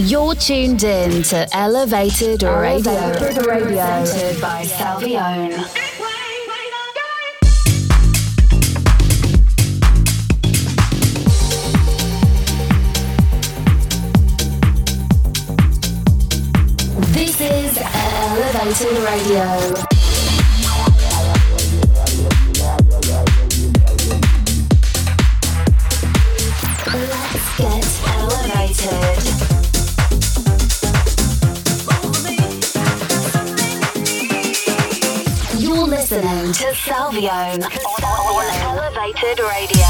[0.00, 4.00] You're tuned in to Elevated Radio, Elevated Radio.
[4.00, 5.50] presented by Salvione.
[17.12, 19.87] This is Elevated Radio.
[37.10, 37.62] To on
[38.76, 39.86] Elevated Radio.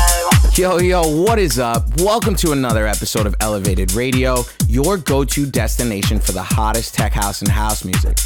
[0.54, 1.84] Yo, yo, what is up?
[2.00, 7.12] Welcome to another episode of Elevated Radio, your go to destination for the hottest tech
[7.12, 8.18] house and house music.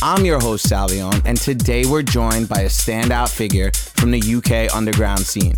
[0.00, 4.72] I'm your host, Salvione, and today we're joined by a standout figure from the UK
[4.72, 5.54] underground scene,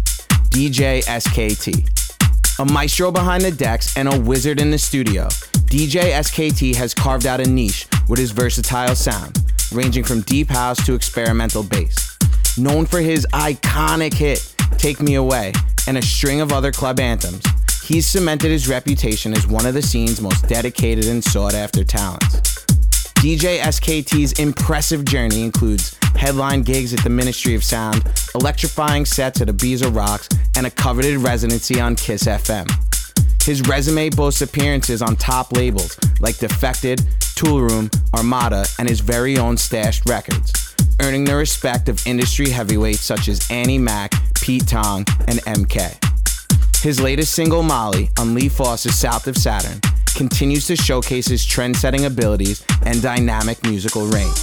[0.48, 2.58] DJ SKT.
[2.58, 5.26] A maestro behind the decks and a wizard in the studio,
[5.66, 9.38] DJ SKT has carved out a niche with his versatile sound
[9.72, 12.07] ranging from deep house to experimental bass.
[12.58, 15.52] Known for his iconic hit, Take Me Away,
[15.86, 17.44] and a string of other club anthems,
[17.84, 22.40] he's cemented his reputation as one of the scene's most dedicated and sought after talents.
[23.20, 28.02] DJ SKT's impressive journey includes headline gigs at the Ministry of Sound,
[28.34, 32.68] electrifying sets at Ibiza Rocks, and a coveted residency on Kiss FM.
[33.44, 36.98] His resume boasts appearances on top labels like Defected,
[37.36, 40.67] Toolroom, Armada, and his very own Stashed Records,
[41.02, 45.96] earning the respect of industry heavyweights such as Annie Mac, Pete Tong, and MK.
[46.82, 49.80] His latest single, Molly, on Lee Foss's South of Saturn,
[50.14, 54.38] continues to showcase his trend setting abilities and dynamic musical range.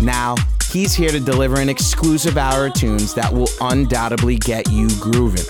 [0.00, 0.36] Now,
[0.70, 5.44] he's here to deliver an exclusive hour of tunes that will undoubtedly get you grooving.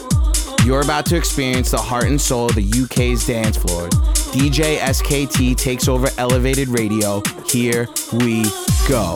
[0.65, 3.93] You're about to experience the heart and soul of the UK's dance floors.
[4.33, 7.23] DJ SKT takes over Elevated Radio.
[7.49, 8.45] Here we
[8.89, 9.15] go.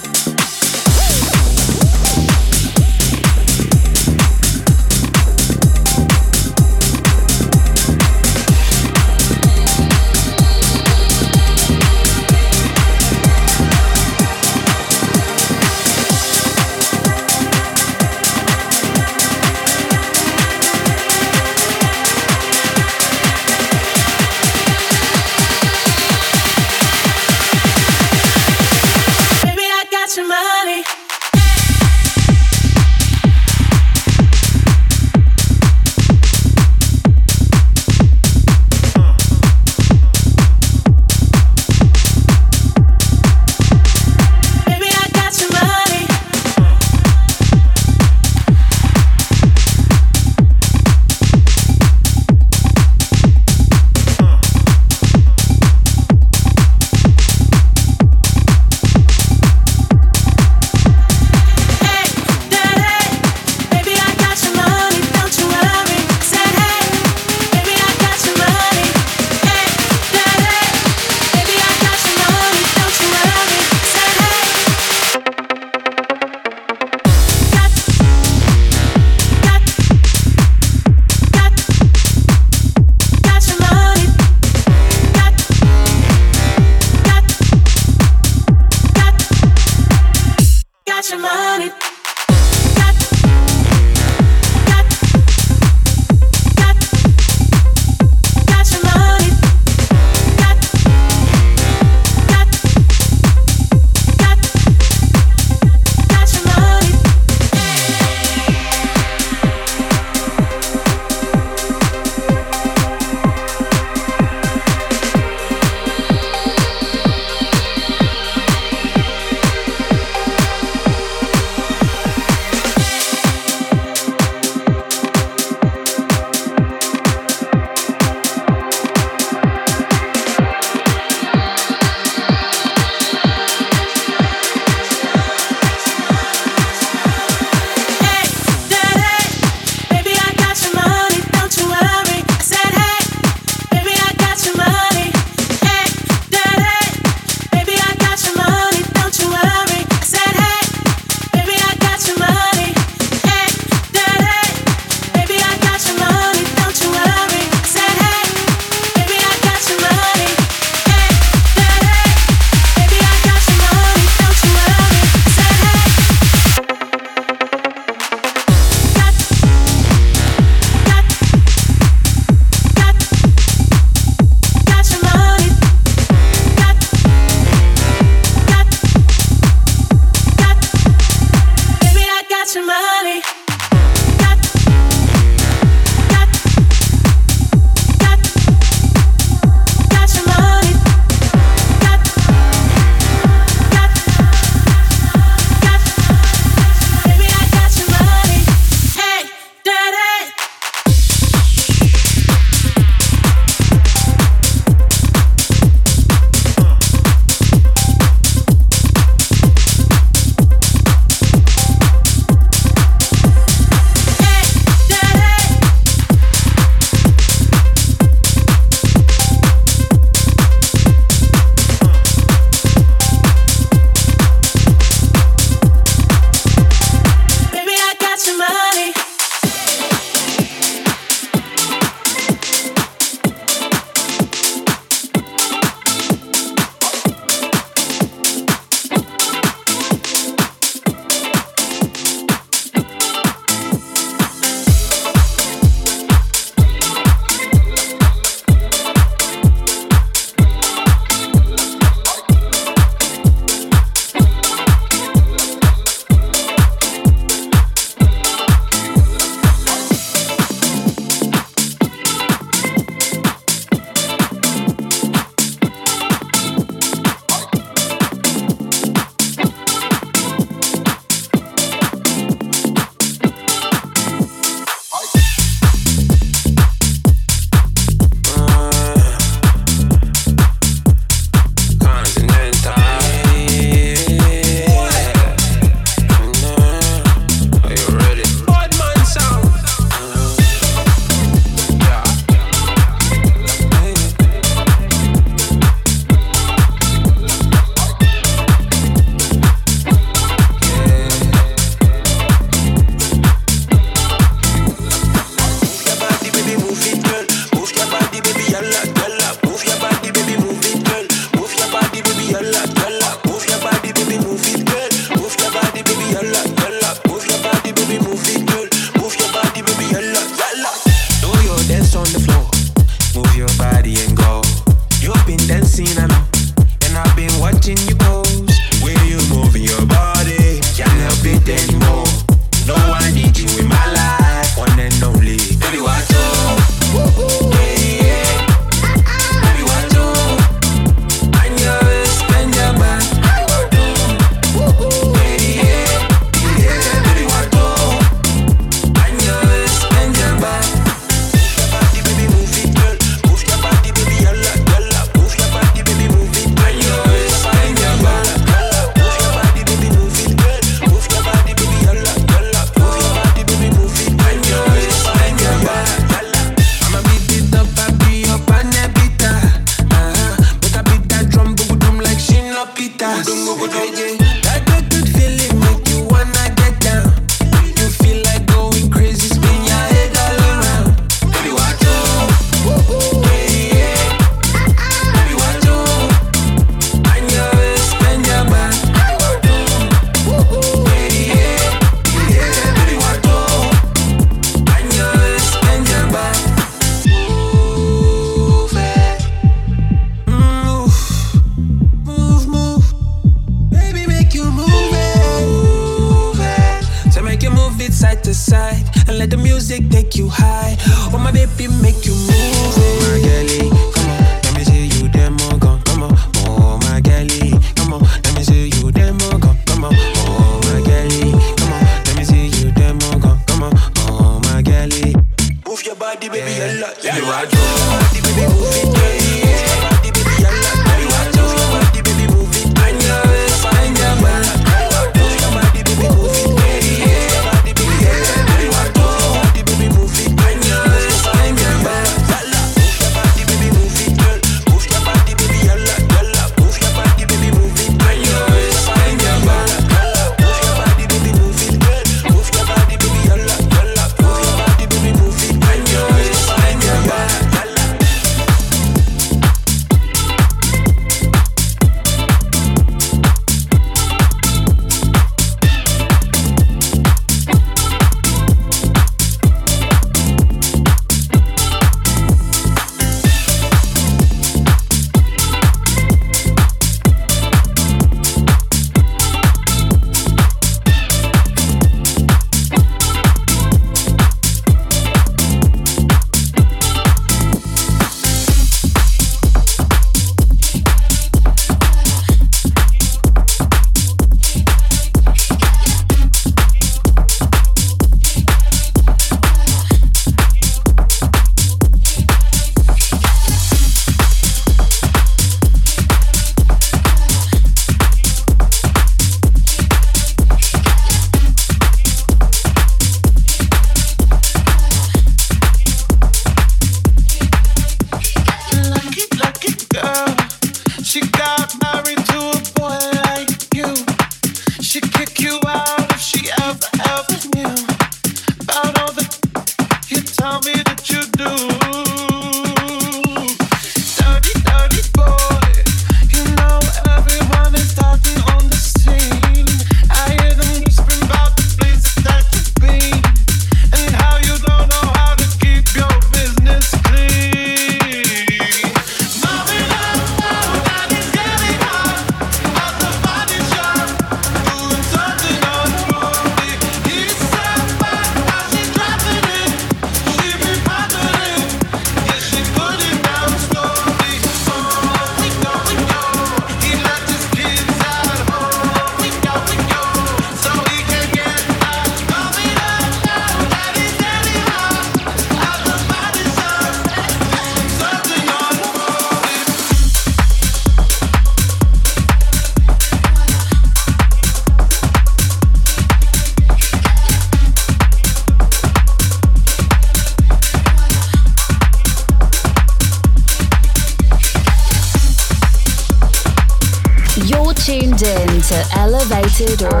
[599.67, 600.00] consider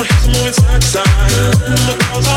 [0.00, 0.80] I'ma get some more inside.
[0.80, 2.29] tonight.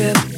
[0.00, 0.29] Drip,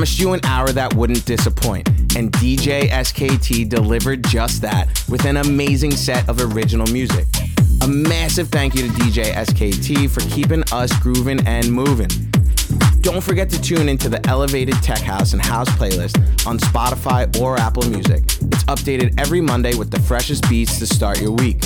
[0.00, 1.86] promised you an hour that wouldn't disappoint,
[2.16, 7.26] and DJ SKT delivered just that with an amazing set of original music.
[7.82, 12.08] A massive thank you to DJ SKT for keeping us grooving and moving.
[13.02, 17.58] Don't forget to tune into the Elevated Tech House and House playlist on Spotify or
[17.58, 18.22] Apple Music.
[18.24, 21.60] It's updated every Monday with the freshest beats to start your week.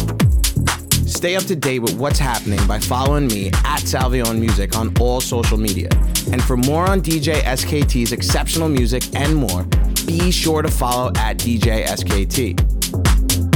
[1.06, 5.20] Stay up to date with what's happening by following me at Salvione Music on all
[5.20, 5.88] social media.
[6.32, 9.64] And for more on DJ SKT's exceptional music and more,
[10.06, 12.54] be sure to follow at DJ SKT.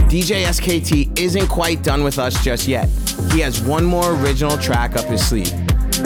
[0.08, 2.88] DJ SKT isn't quite done with us just yet.
[3.32, 5.52] He has one more original track up his sleeve.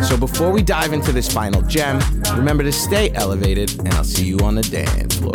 [0.05, 2.01] So before we dive into this final gem,
[2.37, 5.33] remember to stay elevated, and I'll see you on the dance floor.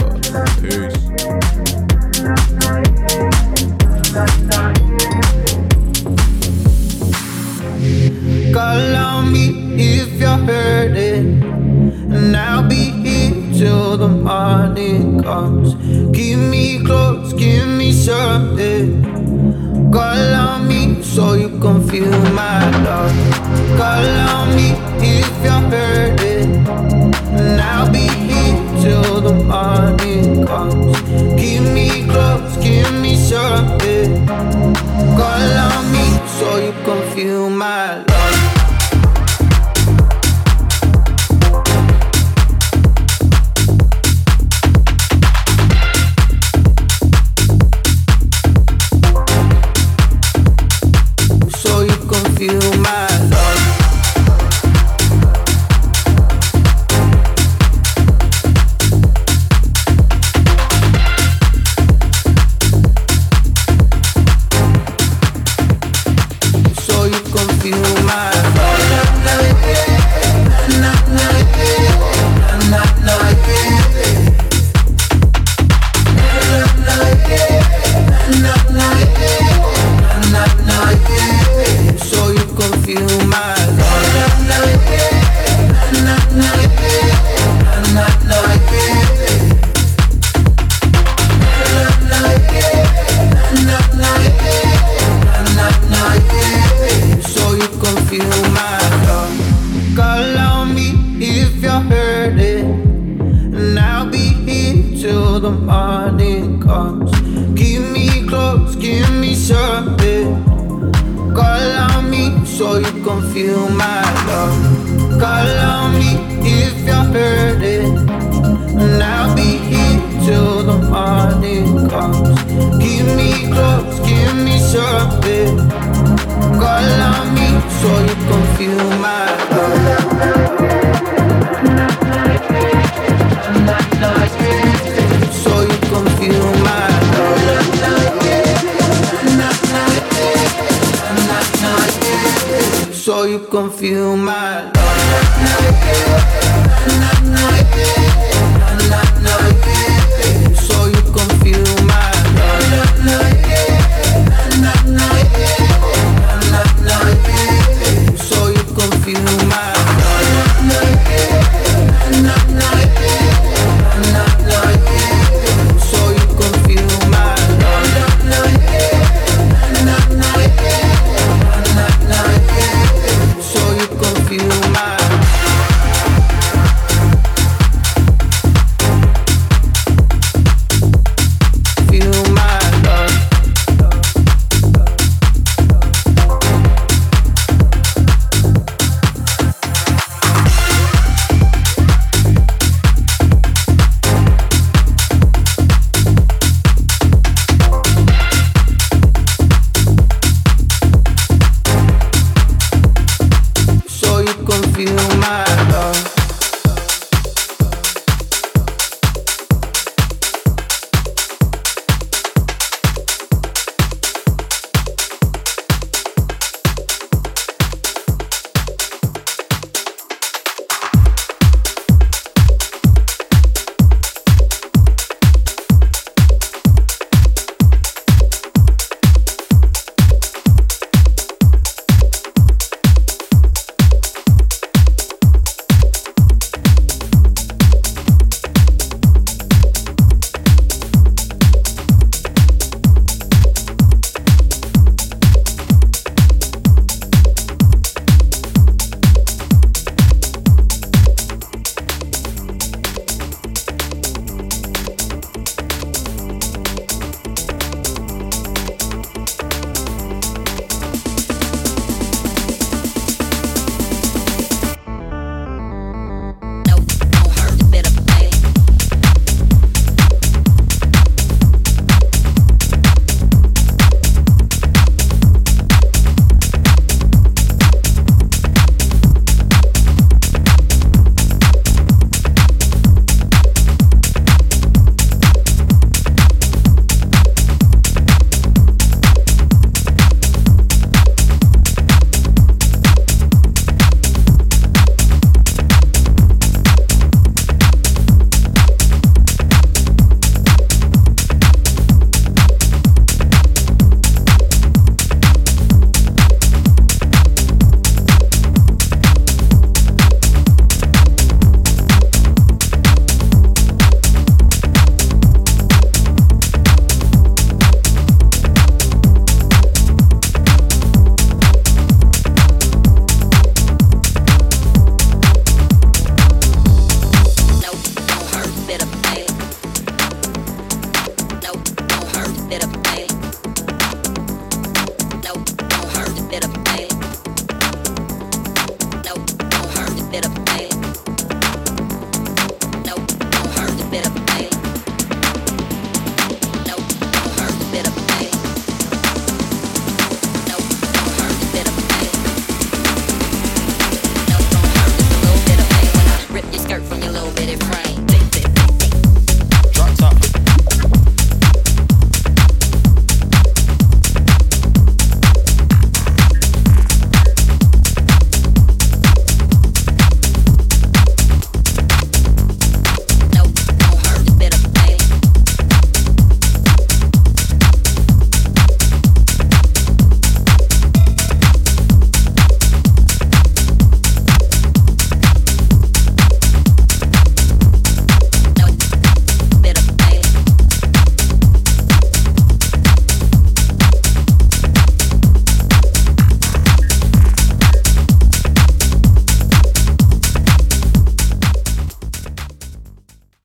[4.74, 4.87] Peace.
[8.58, 9.46] Call on me
[9.78, 11.44] if you're hurting,
[12.12, 15.76] and I'll be here till the morning comes.
[16.18, 19.04] Keep me close, give me something.
[19.94, 23.16] Call on me so you can feel my love.
[23.78, 24.70] Call on me
[25.06, 26.66] if you're hurting,
[27.38, 30.98] and I'll be here till the morning comes.
[31.40, 34.26] Keep me close, give me something.
[34.26, 35.77] Call on
[36.40, 36.72] so you
[37.16, 38.57] feel my love.
[67.68, 67.74] you
[68.06, 68.57] mine.